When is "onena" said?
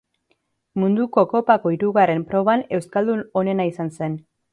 3.43-3.69